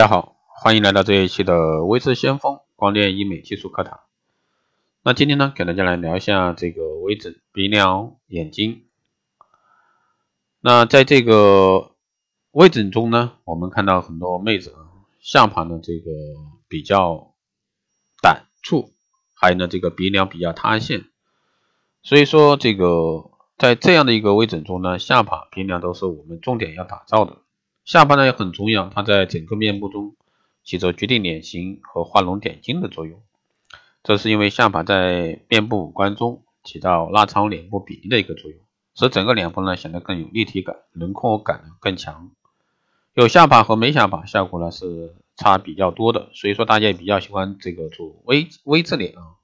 [0.00, 4.00] 大家好，欢迎来到这一期的微智先锋光电医美技术课堂。
[5.02, 8.86] 那今天呢，给大家来聊一下这个微整鼻梁、眼睛。
[10.60, 11.90] 那在这个
[12.50, 14.88] 微整中呢，我们看到很多妹子啊，
[15.20, 16.10] 下巴呢这个
[16.66, 17.34] 比较
[18.22, 18.94] 短促，
[19.34, 21.04] 还有呢这个鼻梁比较塌陷。
[22.02, 27.36] 所以说这个在这样的一个微整中呢，下巴、鼻梁都是我们重点要打造的。
[27.90, 30.14] 下巴呢也很重要，它在整个面部中
[30.62, 33.20] 起着决定脸型和画龙点睛的作用。
[34.04, 38.60] 这是因为下巴在面部五官中起到拉长脸部比例的一个作用，
[38.94, 42.30] 使整个脸部呢显得更有立体感，轮廓感更强。
[43.14, 49.34] 有下巴和没下巴效果呢是差比较多的，所以说大家也比较喜欢这个做微微字脸啊。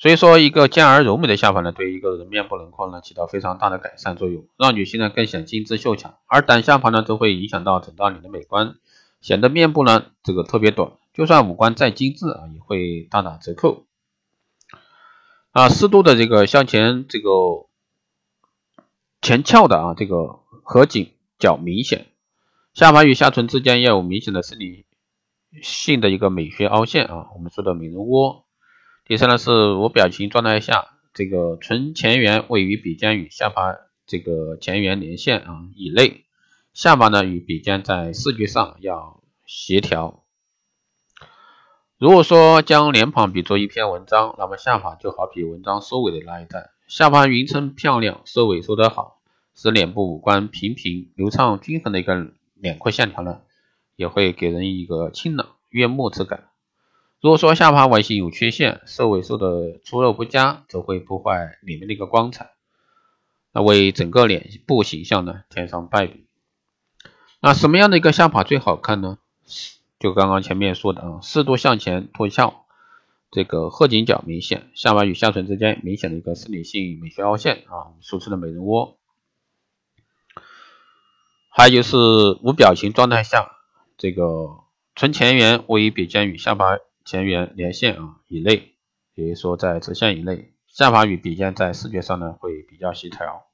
[0.00, 6.14] 所以说，一个尖而柔美的下巴呢，对一个人面部轮廓呢起到非常大的改善作用，让女性呢更显精致秀强。
[6.24, 8.76] 而短下巴呢，则会影响到整张脸的美观，
[9.20, 13.84] 显得面部呢这个特别短，就算五官再精致啊，也会大打折扣。
[15.50, 17.66] 啊，适度的这个向前这个
[19.20, 22.06] 前翘的啊，这个合颈较明显，
[22.72, 24.86] 下巴与下唇之间要有明显的生理
[25.60, 28.46] 性的一个美学凹陷啊，我们说的美人窝。
[29.10, 33.74] 第三呢，是无表情状态下，这个唇前缘位于鼻尖与下巴
[34.06, 36.26] 这个前缘连线啊以内，
[36.74, 40.22] 下巴呢与鼻尖在视觉上要协调。
[41.98, 49.18] 如果说将脸庞比作一篇文章，那么下巴就好比文章收尾的那一段，下巴匀称漂亮，收尾收得好，
[49.56, 53.40] 使脸部五官平平流畅均衡的一个脸廓线条呢，
[53.96, 56.49] 也会给人一个清朗悦目之感。
[57.20, 62.52] 如果说下巴外形有缺陷，瘦尾瘦的出肉不佳，则会破坏里面的一个光彩，
[63.52, 66.24] 那为整个脸部形象呢添上败笔。
[67.40, 69.18] 那什么样的一个下巴最好看呢？
[69.98, 72.64] 就刚刚前面说的啊，适度向前托翘，
[73.30, 78.96] 这个鹤颈角明显，下巴与下唇之间明显的一个生理性美学凹陷啊，俗称的美人窝。
[81.50, 81.98] 还有就是
[82.42, 83.50] 无表情状态下，
[83.98, 84.60] 这个
[84.94, 86.78] 唇前缘位于鼻尖与下巴。
[87.10, 88.76] 前缘连线啊以内，
[89.16, 93.46] 也就是说在直线以内，下巴与鼻尖在视觉上呢会比较协调。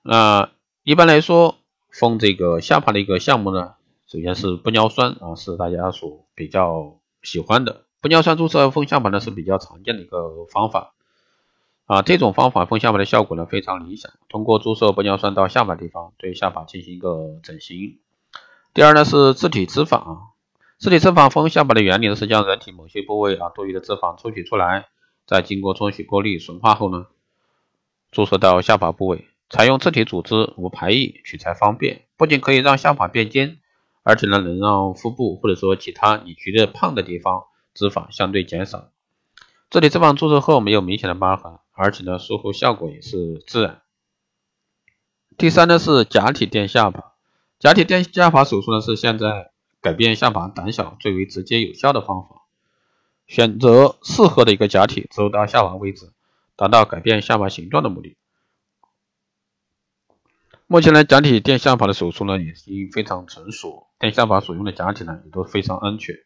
[0.00, 0.50] 那
[0.82, 1.58] 一般来说，
[1.90, 3.74] 封这个下巴的一个项目呢，
[4.06, 7.84] 首先是玻尿酸啊，是大家所比较喜欢的。
[8.00, 10.94] 玻尿酸注射封下巴呢是比较常见的一个方法
[11.84, 14.10] 啊，这种方法封下巴的效果呢非常理想。
[14.30, 17.98] 通过注射玻尿酸到下巴地方，对下巴进行一个整形。
[18.72, 20.29] 第二呢是自体脂肪。
[20.80, 24.88] 自体脂肪封下巴的原理呢，是将人体某些部位啊多余的脂肪抽取出来，
[25.26, 27.08] 再经过冲洗过滤纯化后呢，
[28.10, 29.26] 注射到下巴部位。
[29.50, 33.58] 采用自体组织，无排异，取材方便，不仅可以让下巴变尖，
[34.04, 38.88] 而且呢能让腹部或者说其他你觉得胖的地方脂肪相对减少。
[39.68, 43.82] 自体脂肪注射后没有明显的疤痕，而且呢术后效果也是自然。
[45.36, 47.12] 第三呢是假体垫下巴，
[47.58, 49.50] 假体垫下巴手术呢是现在。
[49.80, 52.42] 改变下巴胆小最为直接有效的方法，
[53.26, 56.12] 选择适合的一个假体，植入到下巴位置，
[56.56, 58.16] 达到改变下巴形状的目的。
[60.66, 66.16] 目前呢，假体垫下巴的手术呢已经非常成熟，垫下巴所用的假体呢也都非常安全。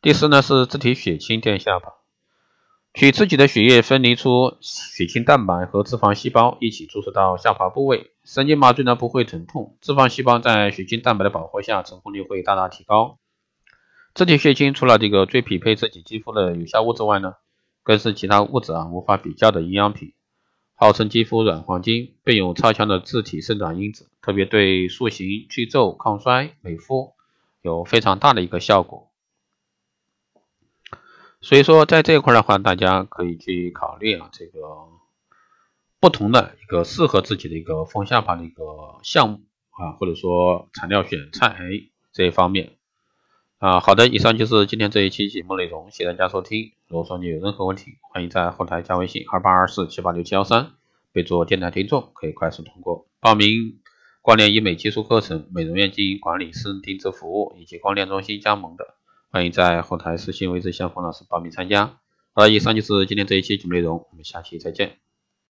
[0.00, 2.03] 第四呢是自体血清垫下巴。
[2.94, 8.12] 取自己的血液分离出血清蛋白和脂肪细胞，一起注射到下巴部位。
[8.22, 13.18] 神经麻醉呢不会疼痛，脂肪细胞在血清蛋白的保护下，成功率会大大提高。
[14.14, 17.34] 自体血清除了这个最匹配自己肌肤的有效物质外呢，
[17.82, 20.12] 更是其他物质啊无法比较的营养品。
[20.76, 27.14] 号称肌肤软黄金，并有超强的自体生长因子，特别对塑形、去皱、抗衰、美肤
[27.60, 29.10] 有非常大的一个效果。
[31.44, 34.58] 所以说，在这一块的话，大家可以去考虑啊，这个
[36.00, 38.64] 不同的一个适合自己的一个丰下巴的一个
[39.02, 41.54] 项目啊，或者说材料选菜
[42.14, 42.72] 这一方面
[43.58, 43.78] 啊。
[43.80, 46.72] 好的，以上就是今天这一期节目内容，谢谢大家收听。
[46.88, 50.70] 如果说你有任何问题，欢迎在后台加微信二八二四七八六七幺三，
[51.12, 53.80] 备注电台听众，可以快速通过报名
[54.22, 58.94] 光联医美技术课程、美容院经营管理、私人定制服务以及光电中心加盟的。
[59.34, 61.98] 欢迎在后台私信位置向方老师报名参加。
[62.34, 65.03] 好了，以上就是今天这一期节目内容，我们下期再见。